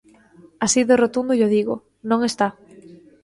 [0.65, 1.75] Así de rotundo llo digo,
[2.09, 2.47] non está.